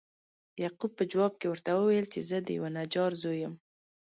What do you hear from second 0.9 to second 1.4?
په جواب